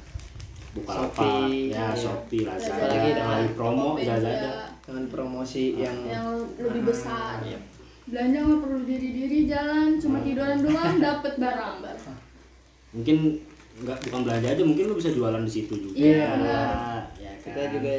Bukalapak 0.72 1.12
Shopee. 1.12 1.70
ya 1.70 1.78
Iya. 1.86 1.88
Shopee 1.94 2.42
Lazada 2.42 2.74
Apalagi 2.74 3.10
dengan 3.14 3.44
promo 3.54 3.88
Lazada 3.96 4.52
dengan 4.82 5.04
promosi 5.08 5.64
yang 5.78 5.98
yang 6.04 6.28
lebih 6.58 6.82
besar 6.84 7.44
Iya. 7.44 7.60
Belanja 8.02 8.40
nggak 8.42 8.60
perlu 8.60 8.80
diri-diri 8.82 9.40
jalan, 9.46 9.96
cuma 9.96 10.18
tiduran 10.20 10.58
doang 10.60 10.98
dapet 11.06 11.34
barang. 11.38 11.76
mungkin 12.92 13.18
nggak 13.80 13.98
bukan 14.04 14.22
belanja 14.22 14.48
aja 14.50 14.64
mungkin 14.66 14.84
lu 14.86 14.96
bisa 14.96 15.10
jualan 15.10 15.42
di 15.42 15.54
situ 15.54 15.74
juga 15.80 15.96
Iya, 15.96 16.28
benar 16.36 16.68
ya 17.16 17.32
kan? 17.32 17.46
kita 17.46 17.62
juga 17.72 17.92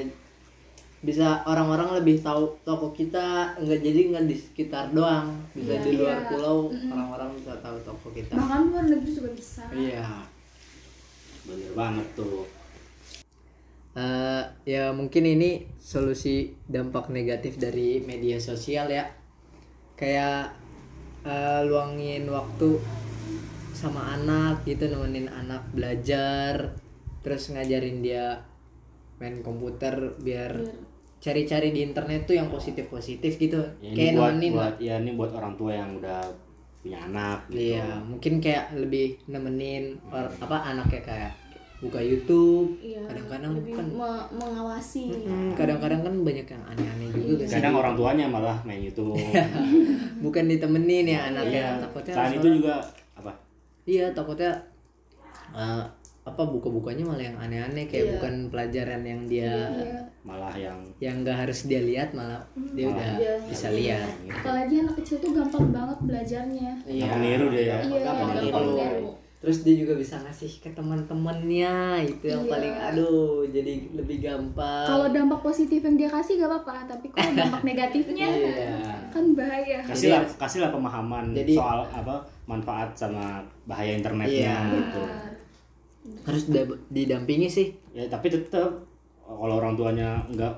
bisa 1.02 1.42
orang-orang 1.44 1.98
lebih 1.98 2.22
tahu 2.22 2.54
toko 2.62 2.90
kita 2.90 3.58
nggak 3.58 3.80
jadi 3.80 4.00
nggak 4.08 4.24
di 4.24 4.36
sekitar 4.36 4.90
doang 4.90 5.34
bisa 5.50 5.74
Iya. 5.74 5.82
di 5.82 5.90
luar 5.94 6.16
Iya. 6.16 6.28
pulau 6.28 6.58
orang-orang 6.70 7.30
bisa 7.36 7.52
tahu 7.58 7.76
toko 7.82 8.06
kita 8.10 8.32
Bahkan 8.32 8.60
luar 8.68 8.84
negeri 8.86 9.10
juga 9.10 9.30
bisa. 9.32 9.62
iya 9.72 10.22
bener 11.42 11.70
banget 11.74 12.06
tuh 12.14 12.46
Eh, 13.92 14.42
ya 14.64 14.88
mungkin 14.88 15.28
ini 15.28 15.68
solusi 15.76 16.48
dampak 16.64 17.12
negatif 17.12 17.60
dari 17.60 18.00
media 18.00 18.40
sosial 18.40 18.88
ya 18.88 19.04
kayak 19.94 20.48
eh, 21.22 21.60
luangin 21.62 22.24
waktu 22.24 22.80
sama 23.72 24.16
anak 24.16 24.64
gitu 24.64 24.88
nemenin 24.88 25.28
anak 25.28 25.68
belajar 25.70 26.72
terus 27.20 27.52
ngajarin 27.52 28.00
dia 28.00 28.40
main 29.20 29.44
komputer 29.44 29.92
biar 30.16 30.56
cari-cari 31.22 31.70
di 31.70 31.80
internet 31.82 32.26
tuh 32.26 32.34
yang 32.34 32.50
positif 32.50 32.84
positif 32.88 33.38
gitu. 33.38 33.62
Ya, 33.78 33.94
kayak 33.94 34.12
buat, 34.12 34.30
nemenin 34.34 34.50
lah. 34.50 34.56
buat 34.58 34.74
ya 34.76 34.94
ini 34.98 35.10
buat 35.14 35.30
orang 35.30 35.54
tua 35.54 35.70
yang 35.72 35.90
udah 35.96 36.18
punya 36.78 36.98
anak 37.00 37.46
gitu. 37.46 37.78
Iya, 37.78 37.86
mungkin 38.02 38.32
kayak 38.36 38.74
lebih 38.74 39.22
nemenin 39.24 40.02
or- 40.10 40.34
apa 40.36 40.56
anaknya 40.66 40.98
kayak 41.00 41.32
buka 41.78 41.98
YouTube. 41.98 42.74
Iya, 42.78 43.06
Kadang-kadang 43.06 43.52
lebih 43.54 43.72
kan 43.72 43.86
me- 43.88 44.28
mengawasi. 44.32 45.02
Mm, 45.12 45.50
kadang-kadang 45.54 46.00
kan 46.00 46.14
banyak 46.16 46.46
yang 46.48 46.62
aneh-aneh 46.64 47.08
juga 47.10 47.34
kan. 47.40 47.50
kadang 47.58 47.74
orang 47.76 47.94
tuanya 47.94 48.26
malah 48.26 48.58
main 48.62 48.82
YouTube. 48.82 49.14
Bukan 50.24 50.44
ditemenin 50.46 51.06
ya 51.06 51.10
Iya. 51.12 51.20
anaknya. 51.30 51.64
Takutnya 51.80 52.14
selain 52.14 52.34
itu 52.38 52.48
juga 52.58 52.74
apa? 53.14 53.30
Iya, 53.82 54.06
takutnya 54.10 54.52
eh, 55.52 55.82
apa 56.22 56.38
buka-bukanya 56.44 57.02
malah 57.04 57.24
yang 57.24 57.34
aneh-aneh 57.36 57.84
kayak 57.84 58.04
Iya. 58.04 58.12
bukan 58.14 58.34
pelajaran 58.46 59.02
yang 59.02 59.20
dia 59.26 59.54
Iya. 59.68 59.98
malah 60.22 60.54
yang 60.54 60.78
yang 60.96 61.16
nggak 61.18 61.34
harus 61.36 61.66
dia 61.66 61.82
lihat 61.82 62.12
malah 62.12 62.38
dia 62.70 62.86
Malah 62.86 62.94
udah 62.94 63.10
dia 63.16 63.32
bisa 63.44 63.68
lihat. 63.68 64.06
lihat. 64.22 64.38
Apalagi 64.38 64.74
anak 64.80 64.94
kecil 64.96 65.16
tuh 65.18 65.30
gampang 65.32 65.66
banget 65.68 65.98
belajarnya. 66.00 66.70
Iya. 66.84 67.02
Gampang 67.04 67.20
niru 67.20 67.46
dia 67.48 67.62
ya 67.64 67.78
Iya, 67.80 67.98
gampang 68.02 68.30
gampang 68.32 68.64
niru. 68.64 68.78
niru. 68.78 69.10
Terus 69.42 69.58
dia 69.60 69.74
juga 69.76 69.98
bisa 69.98 70.14
ngasih 70.16 70.62
ke 70.62 70.70
teman-temannya 70.70 71.74
itu 72.06 72.24
yang 72.24 72.46
Iya. 72.46 72.52
paling 72.54 72.74
aduh 72.84 73.42
jadi 73.44 73.72
lebih 73.92 74.18
gampang. 74.20 74.86
Kalau 74.86 75.06
dampak 75.08 75.42
positif 75.42 75.80
yang 75.80 75.96
dia 75.96 76.06
kasih 76.06 76.38
gak 76.38 76.46
apa-apa, 76.48 76.86
tapi 76.88 77.10
kalau 77.10 77.26
dampak 77.50 77.62
negatifnya 77.64 78.26
Iya. 78.28 79.10
kan 79.10 79.34
bahaya. 79.34 79.82
kasih 79.82 80.08
lah 80.08 80.22
kasih 80.38 80.58
lah 80.60 80.70
pemahaman 80.70 81.34
Jadi- 81.34 81.52
soal 81.52 81.82
apa 81.84 82.14
manfaat 82.44 82.94
sama 82.94 83.42
bahaya 83.64 83.92
internetnya 83.92 84.54
Iya. 84.62 84.70
gitu 84.72 85.02
Benar. 85.02 85.31
Harus 86.22 86.42
da- 86.48 86.80
didampingi 86.88 87.48
sih. 87.48 87.74
Ya 87.92 88.06
tapi 88.06 88.30
tetap 88.30 88.82
kalau 89.22 89.54
orang 89.58 89.74
tuanya 89.74 90.22
nggak 90.30 90.54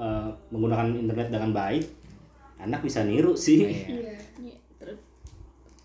eh, 0.00 0.28
menggunakan 0.50 0.92
internet 0.96 1.28
dengan 1.32 1.52
baik 1.52 1.84
anak 2.60 2.80
bisa 2.84 3.00
niru 3.04 3.32
sih. 3.32 3.64
Iya. 3.64 4.16
Iya, 4.40 4.56
terus 4.76 4.98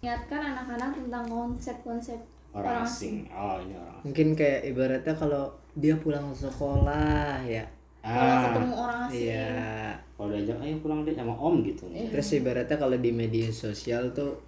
ingatkan 0.03 0.41
anak-anak 0.53 0.91
tentang 0.99 1.23
konsep-konsep 1.27 2.19
orang 2.51 2.83
asing. 2.83 3.27
oh 3.31 3.59
ini 3.63 3.73
orang 3.75 3.95
asing. 3.99 4.03
Mungkin 4.11 4.27
kayak 4.35 4.61
ibaratnya 4.67 5.15
kalau 5.15 5.43
dia 5.75 5.95
pulang 5.99 6.31
sekolah 6.35 7.43
ya. 7.47 7.63
Kalau 8.05 8.21
ah 8.21 8.41
ketemu 8.45 8.73
orang 8.75 8.99
asing. 9.07 9.23
iya. 9.23 9.55
Kalau 10.15 10.29
diajak 10.31 10.57
ayo 10.63 10.75
pulang 10.79 10.99
deh 11.03 11.15
sama 11.15 11.35
om 11.35 11.55
gitu. 11.63 11.83
Terus 11.91 12.27
ibaratnya 12.35 12.77
kalau 12.79 12.95
di 12.99 13.11
media 13.11 13.47
sosial 13.51 14.11
tuh 14.15 14.39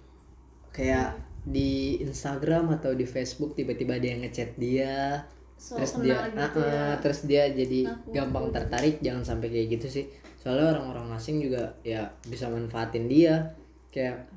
kayak 0.72 1.12
di 1.44 2.00
Instagram 2.02 2.74
atau 2.78 2.94
di 2.94 3.06
Facebook 3.06 3.54
tiba-tiba 3.54 3.98
ada 3.98 4.06
yang 4.06 4.20
ngechat 4.24 4.58
dia. 4.58 5.26
So 5.58 5.74
terus 5.74 5.98
dia 5.98 6.30
gitu 6.30 6.60
ah, 6.62 6.70
ya? 6.70 6.86
terus 7.02 7.20
dia 7.26 7.50
jadi 7.50 7.80
Ngaku-ngaku 7.90 8.14
gampang 8.14 8.46
tertarik 8.54 8.96
jangan 9.02 9.22
sampai 9.26 9.48
kayak 9.50 9.66
gitu 9.78 9.86
sih. 9.90 10.04
Soalnya 10.38 10.78
orang-orang 10.78 11.18
asing 11.18 11.42
juga 11.42 11.74
ya 11.82 12.06
bisa 12.30 12.46
manfaatin 12.46 13.10
dia. 13.10 13.58
Kayak 13.90 14.30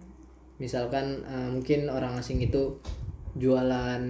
misalkan 0.57 1.21
eh, 1.25 1.49
mungkin 1.53 1.89
orang 1.93 2.17
asing 2.17 2.41
itu 2.41 2.81
jualan 3.37 4.01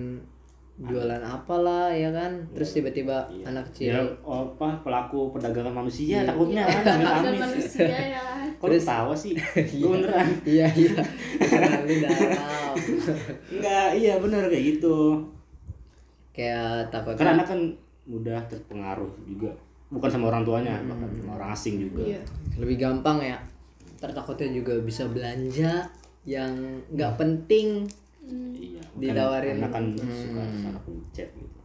jualan 0.80 1.22
apalah 1.22 1.92
ya 1.92 2.10
kan? 2.10 2.32
Terus 2.56 2.70
tiba-tiba 2.74 3.28
anak 3.44 3.70
kecil 3.72 3.92
ya 3.94 4.02
oh, 4.24 4.56
apa 4.56 4.82
pelaku 4.82 5.36
perdagangan 5.36 5.84
manusia 5.84 6.24
takutnya 6.24 6.64
kan? 6.66 6.82
Dan 6.82 7.00
amit-amit. 7.04 7.42
manusia 7.44 7.86
ya. 7.90 8.24
Kok 8.58 8.68
lu 8.72 8.78
tahu 8.80 9.12
sih? 9.14 9.34
Gue 9.82 9.90
beneran. 10.00 10.28
Iya 10.48 10.68
iya. 10.74 10.94
Enggak 13.52 13.88
iya 14.00 14.14
bener 14.18 14.48
kayak 14.48 14.66
gitu. 14.78 15.22
Kayak 16.32 16.88
takut 16.90 17.14
karena 17.20 17.42
anak 17.42 17.48
kan 17.52 17.60
mudah 18.08 18.40
terpengaruh 18.48 19.12
juga. 19.28 19.52
Bukan 19.92 20.08
sama 20.08 20.32
orang 20.32 20.48
tuanya 20.48 20.80
bahkan 20.88 21.10
sama 21.20 21.32
orang 21.36 21.50
asing 21.52 21.76
juga. 21.84 22.16
Iya. 22.16 22.22
Lebih 22.58 22.78
gampang 22.80 23.20
ya. 23.22 23.38
Tertakutnya 24.02 24.50
juga 24.50 24.80
bisa 24.82 25.06
belanja 25.12 25.86
yang 26.26 26.54
nggak 26.90 27.14
penting. 27.20 27.86
Iya 28.56 28.71
Ditawarin. 28.98 29.62
anak 29.64 29.72
kan 29.72 29.86
suka 29.96 30.44
sana 30.60 30.80
pencet 30.84 31.30
gitu. 31.36 31.60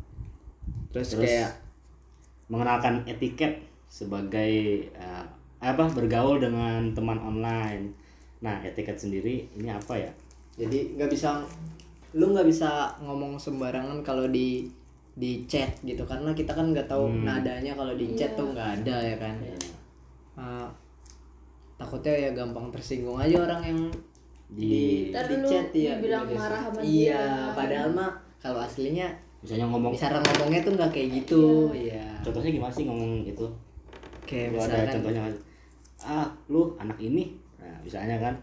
Terus, 0.94 1.08
Terus? 1.16 1.22
kayak 1.26 1.50
mengenalkan 2.46 3.02
etiket 3.04 3.58
sebagai 3.90 4.86
eh, 4.94 5.24
apa 5.60 5.84
bergaul 5.90 6.38
dengan 6.38 6.94
teman 6.94 7.18
online. 7.18 7.90
Nah 8.44 8.62
etiket 8.62 8.94
sendiri 9.00 9.48
ini 9.56 9.68
apa 9.72 9.98
ya? 9.98 10.12
Jadi 10.56 10.94
nggak 10.94 11.10
bisa 11.10 11.42
lu 12.16 12.32
nggak 12.32 12.48
bisa 12.48 12.96
ngomong 13.02 13.36
sembarangan 13.36 14.00
kalau 14.06 14.28
di 14.30 14.68
di 15.16 15.42
chat 15.50 15.72
gitu. 15.82 16.06
Karena 16.06 16.30
kita 16.36 16.54
kan 16.54 16.70
nggak 16.70 16.86
tahu 16.86 17.24
nadanya 17.24 17.72
kalau 17.74 17.96
di 17.96 18.14
chat 18.14 18.36
tuh 18.36 18.52
nggak 18.52 18.84
ada 18.84 18.96
ya 19.02 19.16
kan? 19.18 19.34
Eh, 20.36 20.68
takutnya 21.76 22.14
ya 22.28 22.30
gampang 22.32 22.72
tersinggung 22.72 23.20
aja 23.20 23.36
orang 23.44 23.60
yang 23.64 23.80
di 24.46 25.10
di 25.10 25.34
dulu 25.36 25.48
chat 25.50 25.68
ya 25.74 25.98
media 25.98 26.22
marah 26.22 26.60
sama 26.70 26.80
iya 26.80 27.18
dia. 27.18 27.54
padahal 27.54 27.88
mah 27.90 28.10
kalau 28.38 28.62
aslinya 28.62 29.10
misalnya 29.42 29.66
ngomong 29.68 29.92
cara 29.92 30.18
ngomongnya 30.22 30.60
tuh 30.62 30.72
nggak 30.78 30.90
kayak 30.94 31.08
gitu 31.22 31.44
iya 31.74 32.06
contohnya 32.22 32.50
gimana 32.54 32.72
sih 32.72 32.84
ngomong 32.86 33.26
itu 33.26 33.46
kayak 34.22 34.54
Lu 34.54 34.58
ada 34.58 34.62
misalkan 34.62 34.94
contohnya 34.98 35.22
ah 36.02 36.28
lu 36.46 36.62
anak 36.78 36.98
ini 36.98 37.34
nah 37.58 37.74
misalnya 37.82 38.18
kan 38.18 38.34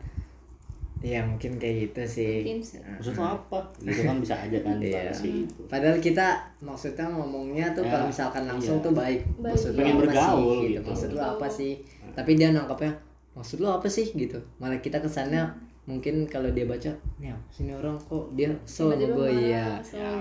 Iya 1.03 1.19
mungkin 1.19 1.60
kayak 1.60 1.91
gitu 1.91 2.01
sih. 2.07 2.48
Mungkin 2.48 2.63
sih. 2.63 2.79
maksud 2.79 3.19
lu 3.19 3.27
apa 3.27 3.60
gitu 3.83 4.07
kan 4.07 4.24
bisa 4.24 4.39
aja 4.39 4.55
kan 4.63 4.79
Iya. 4.79 5.12
dibatasi 5.12 5.27
gitu 5.43 5.62
Padahal 5.67 6.00
kita 6.00 6.27
maksudnya 6.63 7.12
ngomongnya 7.12 7.75
tuh 7.75 7.83
Ya, 7.83 7.91
kalau 7.91 8.07
misalkan 8.07 8.43
langsung 8.48 8.79
iya. 8.79 8.86
tuh 8.88 8.93
baik. 8.95 9.19
Baik, 9.36 9.51
Maksud 9.51 9.72
lu 9.75 9.79
pengen 9.83 9.91
apa 9.91 10.01
bergaul 10.07 10.39
sih, 10.39 10.63
gitu. 10.72 10.88
Maksud 10.88 11.10
lu 11.12 11.19
apa 11.19 11.48
sih? 11.51 11.72
Tapi 12.15 12.31
dia 12.39 12.55
nangkapnya 12.55 12.91
maksud 13.36 13.57
lu 13.60 13.67
apa 13.67 13.88
sih 13.91 14.05
gitu. 14.15 14.39
Malah 14.63 14.79
kita 14.79 15.03
kesannya 15.03 15.43
mungkin 15.84 16.16
kalau 16.32 16.48
dia 16.56 16.63
baca, 16.63 16.92
nih 17.20 17.30
apa 17.36 17.48
sih 17.52 17.68
ini 17.68 17.74
orang 17.75 17.96
kok 18.00 18.32
dia 18.34 18.50
kesel 18.63 18.88
sama 18.88 18.96
Tiba-tiba 18.96 19.16
gue 19.20 19.28
marah, 19.28 19.52
ya. 19.52 19.68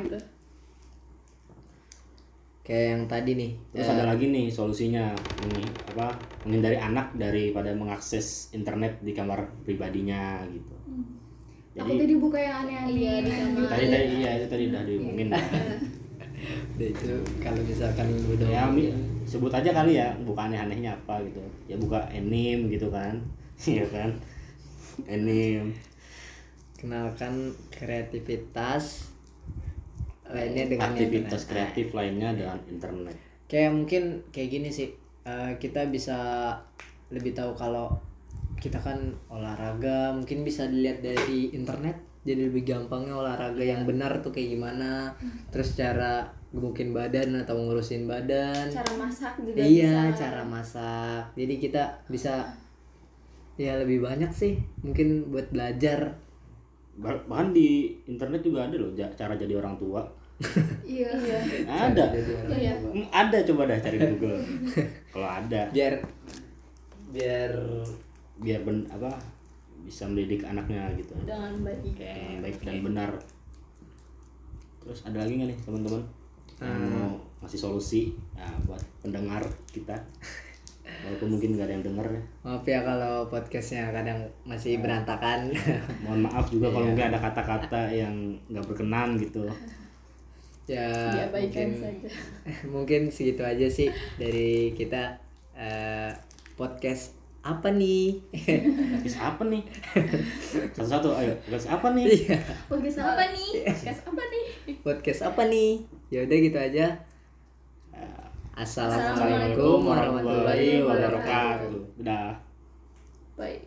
gitu. 0.02 0.18
Kayak 2.62 2.84
yang 2.94 3.02
tadi 3.10 3.30
nih. 3.34 3.50
terus 3.74 3.88
eh, 3.90 3.94
ada 3.98 4.04
lagi 4.06 4.26
nih 4.30 4.46
solusinya 4.46 5.04
ini 5.50 5.66
apa 5.90 6.14
menghindari 6.46 6.78
anak 6.78 7.10
daripada 7.18 7.74
mengakses 7.74 8.54
internet 8.54 9.02
di 9.02 9.10
kamar 9.10 9.50
pribadinya 9.66 10.46
gitu 10.46 10.70
Takutnya 11.72 12.04
dibuka 12.04 12.36
yang 12.36 12.68
aneh-aneh. 12.68 12.92
Iya, 12.94 13.12
di 13.24 13.30
kamar. 13.32 13.64
tadi 13.66 13.84
tadi 13.90 14.06
iya 14.20 14.30
itu 14.38 14.46
tadi 14.46 14.64
udah 14.70 14.82
diomongin 14.86 15.28
dia 16.78 16.88
itu 16.92 17.10
kalau 17.42 17.60
misalkan 17.66 18.06
udah 18.30 18.46
ya 18.46 18.62
mi- 18.70 18.94
sebut 19.26 19.50
aja 19.50 19.70
kali 19.72 19.98
ya 19.98 20.14
bukan 20.22 20.50
aneh-anehnya 20.52 20.94
apa 20.94 21.18
gitu 21.26 21.40
ya 21.66 21.74
buka 21.80 21.98
anime 22.14 22.70
gitu 22.70 22.92
kan 22.94 23.18
iya 23.72 23.82
kan 23.90 24.10
anime 25.06 25.74
kenalkan 26.78 27.54
kreativitas 27.70 29.14
lainnya 30.26 30.64
dengan 30.66 30.90
aktivitas 30.90 31.46
internet. 31.46 31.50
kreatif 31.50 31.86
lainnya 31.94 32.30
dengan 32.34 32.58
internet. 32.66 33.16
Kayak 33.46 33.70
mungkin 33.76 34.02
kayak 34.34 34.48
gini 34.50 34.68
sih 34.72 34.88
eh, 35.22 35.52
kita 35.62 35.86
bisa 35.92 36.18
lebih 37.12 37.36
tahu 37.36 37.54
kalau 37.54 37.94
kita 38.58 38.80
kan 38.80 39.14
olahraga 39.30 40.16
mungkin 40.16 40.42
bisa 40.42 40.66
dilihat 40.66 41.04
dari 41.04 41.52
internet 41.52 42.12
jadi 42.22 42.46
lebih 42.50 42.62
gampangnya 42.62 43.18
olahraga 43.18 43.62
yang 43.66 43.82
benar 43.82 44.22
tuh 44.22 44.30
kayak 44.30 44.54
gimana. 44.54 45.10
Terus 45.50 45.74
cara 45.74 46.30
gemukin 46.54 46.94
badan 46.94 47.34
atau 47.42 47.58
ngurusin 47.58 48.06
badan. 48.06 48.70
Cara 48.70 48.92
masak 48.94 49.32
juga 49.42 49.58
iya 49.58 50.06
bisa. 50.06 50.22
cara 50.22 50.42
masak. 50.46 51.22
Jadi 51.34 51.54
kita 51.58 51.82
bisa 52.06 52.46
ya 53.60 53.76
lebih 53.76 54.00
banyak 54.00 54.32
sih 54.32 54.56
mungkin 54.80 55.28
buat 55.32 55.48
belajar. 55.52 56.16
Bah- 56.92 57.24
bahkan 57.24 57.56
di 57.56 57.96
internet 58.04 58.44
juga 58.44 58.68
ada 58.68 58.76
loh 58.76 58.92
cara 58.96 59.34
jadi 59.36 59.56
orang 59.56 59.76
tua. 59.80 60.02
Iya. 60.82 61.08
iya. 61.22 61.38
Ada. 61.70 62.04
Iya. 62.50 62.74
Hmm, 62.82 63.06
ada 63.14 63.38
coba 63.46 63.70
dah 63.70 63.78
cari 63.78 63.98
Google. 64.00 64.42
Kalau 65.14 65.28
ada. 65.28 65.70
Biar 65.70 65.94
biar 67.12 67.52
biar 68.42 68.60
ben 68.64 68.82
apa 68.88 69.12
bisa 69.86 70.08
mendidik 70.08 70.42
anaknya 70.42 70.90
gitu. 70.98 71.14
Dengan 71.22 71.52
baik. 71.62 71.94
Yang 71.94 72.40
baik 72.42 72.56
dan 72.66 72.76
benar. 72.82 73.10
Terus 74.82 75.06
ada 75.06 75.22
lagi 75.22 75.38
nggak 75.38 75.48
nih 75.54 75.58
teman-teman? 75.62 76.02
Yang 76.58 76.82
mau 76.90 77.14
ngasih 77.42 77.58
solusi 77.58 78.02
ya, 78.38 78.46
buat 78.66 78.82
pendengar 79.02 79.42
kita 79.74 79.94
walaupun 81.02 81.28
mungkin 81.36 81.58
nggak 81.58 81.66
ada 81.66 81.74
yang 81.74 81.84
denger 81.84 82.06
ya. 82.06 82.22
Maaf 82.46 82.64
ya 82.64 82.80
kalau 82.86 83.14
podcastnya 83.26 83.90
kadang 83.90 84.20
masih 84.46 84.78
berantakan. 84.78 85.50
Mohon 86.06 86.20
maaf 86.30 86.46
juga 86.48 86.70
kalau 86.70 86.86
mungkin 86.88 87.10
ada 87.10 87.18
kata-kata 87.18 87.90
yang 87.90 88.38
nggak 88.46 88.64
berkenan 88.70 89.18
gitu. 89.18 89.46
Ya 90.70 91.26
mungkin 91.28 91.68
saja. 91.74 92.08
mungkin 92.74 93.00
segitu 93.10 93.42
aja 93.42 93.66
sih 93.66 93.90
dari 94.14 94.70
kita 94.78 95.18
eh, 95.58 96.14
podcast 96.54 97.18
apa 97.42 97.74
nih? 97.74 98.22
Podcast 99.02 99.18
apa 99.18 99.42
nih? 99.50 99.62
Satu-satu 100.78 101.10
ayo 101.18 101.34
podcast 101.42 101.74
apa 101.74 101.90
nih? 101.90 102.06
Iya, 102.06 102.38
Podcast 102.70 103.02
apa 103.02 103.22
nih? 103.34 103.50
podcast 103.66 104.00
apa 104.06 104.22
nih? 104.22 104.44
Podcast 104.78 105.20
apa 105.26 105.42
nih? 105.50 105.70
Ya 106.14 106.22
udah 106.22 106.38
gitu 106.38 106.58
aja 106.62 107.11
assalamualaikum 108.62 109.82
warahmatullahi 109.82 110.86
wabarakatuh. 110.86 111.98
udah 111.98 112.38
baik 113.34 113.58